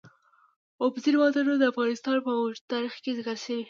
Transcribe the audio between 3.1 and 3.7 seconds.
ذکر شوی دی.